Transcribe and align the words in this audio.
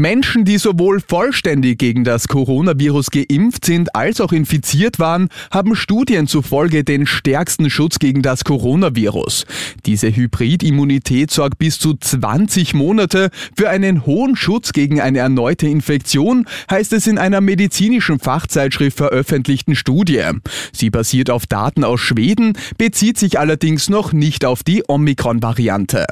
Menschen, 0.00 0.46
die 0.46 0.56
sowohl 0.56 1.00
vollständig 1.06 1.78
gegen 1.78 2.04
das 2.04 2.26
Coronavirus 2.26 3.10
geimpft 3.10 3.66
sind 3.66 3.94
als 3.94 4.22
auch 4.22 4.32
infiziert 4.32 4.98
waren, 4.98 5.28
haben 5.50 5.76
Studien 5.76 6.26
zufolge 6.26 6.84
den 6.84 7.06
stärksten 7.06 7.68
Schutz 7.68 7.98
gegen 7.98 8.22
das 8.22 8.44
Coronavirus. 8.44 9.44
Diese 9.84 10.08
Hybridimmunität 10.16 11.30
sorgt 11.30 11.58
bis 11.58 11.78
zu 11.78 11.94
20 11.98 12.72
Monate 12.72 13.28
für 13.54 13.68
einen 13.68 14.06
hohen 14.06 14.36
Schutz 14.36 14.72
gegen 14.72 15.02
eine 15.02 15.18
erneute 15.18 15.66
Infektion, 15.66 16.46
heißt 16.70 16.94
es 16.94 17.06
in 17.06 17.18
einer 17.18 17.42
medizinischen 17.42 18.18
Fachzeitschrift 18.18 18.96
veröffentlichten 18.96 19.76
Studie. 19.76 20.24
Sie 20.72 20.88
basiert 20.88 21.28
auf 21.28 21.46
Daten 21.46 21.84
aus 21.84 22.00
Schweden, 22.00 22.54
bezieht 22.78 23.18
sich 23.18 23.38
allerdings 23.38 23.90
noch 23.90 24.14
nicht 24.14 24.46
auf 24.46 24.62
die 24.62 24.82
Omikron-Variante. 24.88 26.06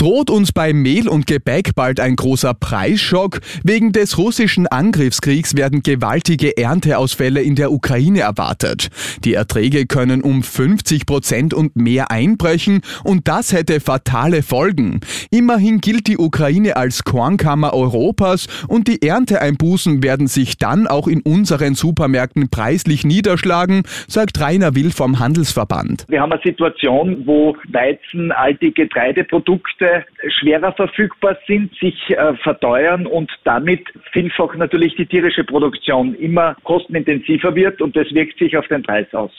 Droht 0.00 0.30
uns 0.30 0.50
bei 0.50 0.72
Mehl 0.72 1.10
und 1.10 1.26
Gebäck 1.26 1.74
bald 1.74 2.00
ein 2.00 2.16
großer 2.16 2.54
Preisschock? 2.54 3.40
Wegen 3.64 3.92
des 3.92 4.16
russischen 4.16 4.66
Angriffskriegs 4.66 5.58
werden 5.58 5.82
gewaltige 5.82 6.56
Ernteausfälle 6.56 7.42
in 7.42 7.54
der 7.54 7.70
Ukraine 7.70 8.20
erwartet. 8.20 8.88
Die 9.24 9.34
Erträge 9.34 9.84
können 9.84 10.22
um 10.22 10.42
50 10.42 11.04
Prozent 11.04 11.52
und 11.52 11.76
mehr 11.76 12.10
einbrechen 12.10 12.80
und 13.04 13.28
das 13.28 13.52
hätte 13.52 13.78
fatale 13.80 14.42
Folgen. 14.42 15.00
Immerhin 15.30 15.82
gilt 15.82 16.06
die 16.06 16.16
Ukraine 16.16 16.78
als 16.78 17.04
Kornkammer 17.04 17.74
Europas 17.74 18.46
und 18.68 18.88
die 18.88 19.06
Ernteeinbußen 19.06 20.02
werden 20.02 20.28
sich 20.28 20.56
dann 20.56 20.86
auch 20.86 21.08
in 21.08 21.20
unseren 21.20 21.74
Supermärkten 21.74 22.48
preislich 22.48 23.04
niederschlagen, 23.04 23.82
sagt 24.08 24.40
Rainer 24.40 24.74
Will 24.74 24.92
vom 24.92 25.18
Handelsverband. 25.18 26.06
Wir 26.08 26.22
haben 26.22 26.32
eine 26.32 26.40
Situation, 26.42 27.26
wo 27.26 27.54
Weizen, 27.68 28.32
alte 28.32 28.70
Getreideprodukte 28.70 29.89
schwerer 30.28 30.72
verfügbar 30.72 31.36
sind, 31.46 31.74
sich 31.78 32.10
äh, 32.10 32.34
verteuern 32.42 33.06
und 33.06 33.30
damit 33.44 33.86
vielfach 34.12 34.54
natürlich 34.54 34.94
die 34.96 35.06
tierische 35.06 35.44
Produktion 35.44 36.14
immer 36.14 36.56
kostenintensiver 36.64 37.54
wird 37.54 37.80
und 37.80 37.96
das 37.96 38.12
wirkt 38.12 38.38
sich 38.38 38.56
auf 38.56 38.66
den 38.68 38.82
Preis 38.82 39.12
aus. 39.12 39.32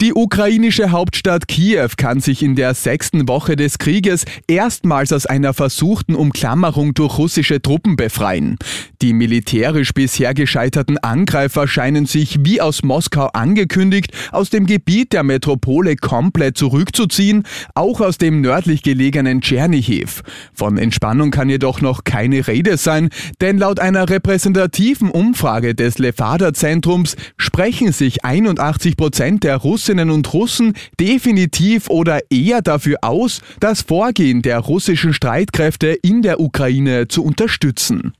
Die 0.00 0.14
ukrainische 0.14 0.92
Hauptstadt 0.92 1.46
Kiew 1.46 1.90
kann 1.98 2.20
sich 2.20 2.42
in 2.42 2.56
der 2.56 2.72
sechsten 2.72 3.28
Woche 3.28 3.54
des 3.54 3.76
Krieges 3.76 4.24
erstmals 4.46 5.12
aus 5.12 5.26
einer 5.26 5.52
versuchten 5.52 6.14
Umklammerung 6.14 6.94
durch 6.94 7.18
russische 7.18 7.60
Truppen 7.60 7.96
befreien. 7.96 8.56
Die 9.02 9.12
militärisch 9.12 9.92
bisher 9.92 10.32
gescheiterten 10.32 10.96
Angreifer 10.96 11.68
scheinen 11.68 12.06
sich, 12.06 12.38
wie 12.40 12.62
aus 12.62 12.82
Moskau 12.82 13.26
angekündigt, 13.26 14.12
aus 14.32 14.48
dem 14.48 14.64
Gebiet 14.64 15.12
der 15.12 15.22
Metropole 15.22 15.96
komplett 15.96 16.56
zurückzuziehen, 16.56 17.42
auch 17.74 18.00
aus 18.00 18.16
dem 18.16 18.40
nördlich 18.40 18.82
gelegenen 18.82 19.42
Tschernihiv. 19.42 20.22
Von 20.54 20.78
Entspannung 20.78 21.30
kann 21.30 21.50
jedoch 21.50 21.82
noch 21.82 22.04
keine 22.04 22.46
Rede 22.46 22.78
sein, 22.78 23.10
denn 23.42 23.58
laut 23.58 23.78
einer 23.78 24.08
repräsentativen 24.08 25.10
Umfrage 25.10 25.74
des 25.74 25.98
Levada-Zentrums 25.98 27.16
sprechen 27.36 27.92
sich 27.92 28.24
81 28.24 28.96
Prozent 28.96 29.44
der 29.44 29.58
Russen 29.58 29.89
Russinnen 29.90 30.10
und 30.10 30.32
Russen 30.32 30.74
definitiv 31.00 31.90
oder 31.90 32.20
eher 32.30 32.62
dafür 32.62 32.98
aus, 33.02 33.40
das 33.58 33.82
Vorgehen 33.82 34.40
der 34.40 34.60
russischen 34.60 35.12
Streitkräfte 35.12 35.88
in 35.88 36.22
der 36.22 36.38
Ukraine 36.38 37.08
zu 37.08 37.24
unterstützen. 37.24 38.12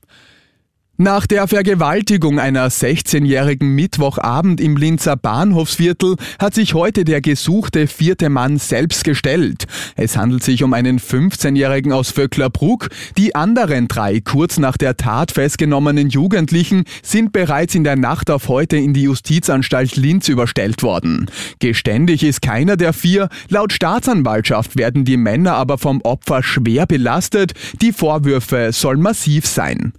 Nach 1.01 1.25
der 1.25 1.47
Vergewaltigung 1.47 2.39
einer 2.39 2.69
16-jährigen 2.69 3.73
Mittwochabend 3.73 4.61
im 4.61 4.77
Linzer 4.77 5.15
Bahnhofsviertel 5.15 6.15
hat 6.37 6.53
sich 6.53 6.75
heute 6.75 7.05
der 7.05 7.21
gesuchte 7.21 7.87
vierte 7.87 8.29
Mann 8.29 8.59
selbst 8.59 9.03
gestellt. 9.03 9.65
Es 9.95 10.15
handelt 10.15 10.43
sich 10.43 10.61
um 10.61 10.73
einen 10.73 10.99
15-jährigen 10.99 11.91
aus 11.91 12.11
Vöcklerbruck. 12.11 12.89
Die 13.17 13.33
anderen 13.33 13.87
drei 13.87 14.19
kurz 14.19 14.59
nach 14.59 14.77
der 14.77 14.95
Tat 14.95 15.31
festgenommenen 15.31 16.09
Jugendlichen 16.09 16.83
sind 17.01 17.33
bereits 17.33 17.73
in 17.73 17.83
der 17.83 17.95
Nacht 17.95 18.29
auf 18.29 18.47
heute 18.47 18.77
in 18.77 18.93
die 18.93 19.01
Justizanstalt 19.01 19.95
Linz 19.95 20.27
überstellt 20.27 20.83
worden. 20.83 21.31
Geständig 21.57 22.21
ist 22.21 22.43
keiner 22.43 22.77
der 22.77 22.93
vier. 22.93 23.29
Laut 23.49 23.73
Staatsanwaltschaft 23.73 24.77
werden 24.77 25.03
die 25.03 25.17
Männer 25.17 25.55
aber 25.55 25.79
vom 25.79 25.99
Opfer 26.01 26.43
schwer 26.43 26.85
belastet. 26.85 27.53
Die 27.81 27.91
Vorwürfe 27.91 28.69
sollen 28.71 29.01
massiv 29.01 29.47
sein. 29.47 29.93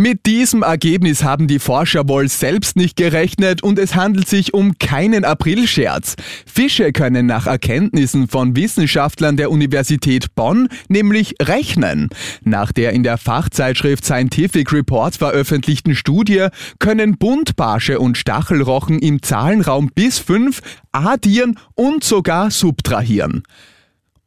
Mit 0.00 0.26
diesem 0.26 0.62
Ergebnis 0.62 1.24
haben 1.24 1.48
die 1.48 1.58
Forscher 1.58 2.08
wohl 2.08 2.28
selbst 2.28 2.76
nicht 2.76 2.94
gerechnet 2.94 3.64
und 3.64 3.80
es 3.80 3.96
handelt 3.96 4.28
sich 4.28 4.54
um 4.54 4.78
keinen 4.78 5.24
Aprilscherz. 5.24 6.14
Fische 6.46 6.92
können 6.92 7.26
nach 7.26 7.48
Erkenntnissen 7.48 8.28
von 8.28 8.54
Wissenschaftlern 8.54 9.36
der 9.36 9.50
Universität 9.50 10.36
Bonn 10.36 10.68
nämlich 10.88 11.34
rechnen. 11.42 12.10
Nach 12.44 12.70
der 12.70 12.92
in 12.92 13.02
der 13.02 13.18
Fachzeitschrift 13.18 14.04
Scientific 14.04 14.72
Reports 14.72 15.16
veröffentlichten 15.16 15.96
Studie 15.96 16.46
können 16.78 17.18
Buntbarsche 17.18 17.98
und 17.98 18.16
Stachelrochen 18.16 19.00
im 19.00 19.20
Zahlenraum 19.20 19.90
bis 19.92 20.20
fünf 20.20 20.60
addieren 20.92 21.58
und 21.74 22.04
sogar 22.04 22.52
subtrahieren. 22.52 23.42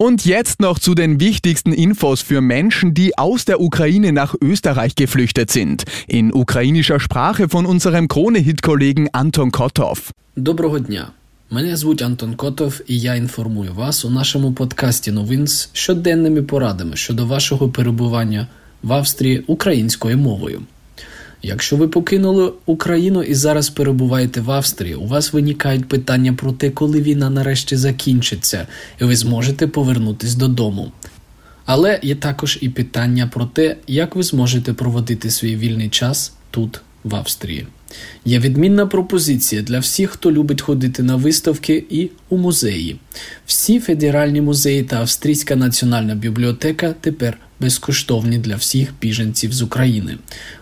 Und 0.00 0.26
jetzt 0.26 0.60
noch 0.60 0.78
zu 0.78 0.94
den 0.94 1.20
wichtigsten 1.20 1.72
Infos 1.72 2.20
für 2.20 2.42
Menschen, 2.42 2.92
die 2.92 3.16
aus 3.16 3.46
der 3.46 3.62
Ukraine 3.62 4.12
nach 4.12 4.34
Österreich 4.42 4.94
geflüchtet 4.94 5.50
sind. 5.50 5.84
In 6.06 6.34
ukrainischer 6.34 7.00
Sprache 7.00 7.48
von 7.48 7.64
unserem 7.64 8.06
Krone-Hit-Kollegen 8.06 9.08
Anton 9.12 9.50
Kotov. 9.52 10.12
Доброго 10.36 10.80
дня. 10.80 11.08
Мене 11.50 11.76
звуть 11.76 12.02
Антон 12.02 12.34
Котов, 12.34 12.80
і 12.86 13.00
я 13.00 13.14
інформую 13.14 13.74
вас 13.74 14.04
у 14.04 14.10
нашому 14.10 14.52
подкасті 14.52 15.12
новин 15.12 15.46
з 15.46 15.70
щоденними 15.72 16.42
порадами 16.42 16.96
щодо 16.96 17.26
вашого 17.26 17.68
перебування 17.68 18.46
в 18.82 18.92
Австрії 18.92 19.44
українською 19.46 20.18
мовою. 20.18 20.62
Якщо 21.43 21.75
ви 21.75 21.87
покинули 21.87 22.53
Україну 22.65 23.23
і 23.23 23.33
зараз 23.33 23.69
перебуваєте 23.69 24.41
в 24.41 24.51
Австрії, 24.51 24.95
у 24.95 25.07
вас 25.07 25.33
виникають 25.33 25.87
питання 25.87 26.33
про 26.33 26.51
те, 26.51 26.69
коли 26.69 27.01
війна 27.01 27.29
нарешті 27.29 27.75
закінчиться, 27.75 28.67
і 29.01 29.03
ви 29.03 29.15
зможете 29.15 29.67
повернутись 29.67 30.35
додому. 30.35 30.91
Але 31.65 31.99
є 32.03 32.15
також 32.15 32.57
і 32.61 32.69
питання 32.69 33.27
про 33.33 33.45
те, 33.45 33.75
як 33.87 34.15
ви 34.15 34.23
зможете 34.23 34.73
проводити 34.73 35.31
свій 35.31 35.55
вільний 35.55 35.89
час 35.89 36.33
тут, 36.51 36.81
в 37.03 37.15
Австрії. 37.15 37.67
Є 38.25 38.39
відмінна 38.39 38.87
пропозиція 38.87 39.61
для 39.61 39.79
всіх, 39.79 40.09
хто 40.09 40.31
любить 40.31 40.61
ходити 40.61 41.03
на 41.03 41.15
виставки 41.15 41.83
і 41.89 42.09
у 42.29 42.37
музеї. 42.37 42.99
Всі 43.45 43.79
федеральні 43.79 44.41
музеї 44.41 44.83
та 44.83 44.95
Австрійська 44.95 45.55
національна 45.55 46.15
бібліотека 46.15 46.95
тепер 47.01 47.37
безкоштовні 47.61 48.37
для 48.37 48.55
всіх 48.55 48.93
біженців 49.01 49.53
з 49.53 49.61
України. 49.61 50.17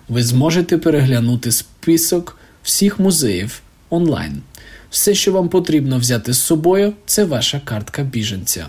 Ви 0.09 0.23
зможете 0.23 0.77
переглянути 0.77 1.51
список 1.51 2.37
всіх 2.63 2.99
музеїв 2.99 3.61
онлайн. 3.89 4.41
Все, 4.89 5.15
що 5.15 5.31
вам 5.31 5.49
потрібно 5.49 5.97
взяти 5.97 6.33
з 6.33 6.41
собою, 6.41 6.93
це 7.05 7.25
ваша 7.25 7.61
картка 7.65 8.03
біженця. 8.03 8.67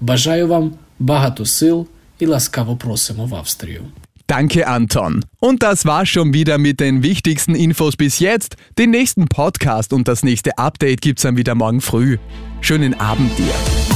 Бажаю 0.00 0.48
вам 0.48 0.72
багато 0.98 1.46
сил 1.46 1.86
і 2.18 2.26
ласкаво 2.26 2.76
просимо 2.76 3.26
в 3.26 3.34
Австрію. 3.34 3.82
Danke, 4.28 4.66
Anton. 4.66 5.22
Und 5.40 5.62
das 5.62 5.84
war 5.84 6.04
schon 6.04 6.34
wieder 6.34 6.58
mit 6.58 6.76
den 6.80 6.96
wichtigsten 7.10 7.54
Infos 7.66 7.94
bis 7.96 8.18
jetzt. 8.18 8.56
Den 8.76 8.90
nächsten 8.90 9.28
Podcast 9.28 9.92
und 9.92 10.08
das 10.08 10.24
nächste 10.24 10.50
Update 10.58 11.00
gibt's 11.00 11.22
dann 11.22 11.36
wieder 11.36 11.54
morgen 11.54 11.80
früh. 11.80 12.18
Schönen 12.60 12.94
Abend 13.10 13.30
dir. 13.38 13.95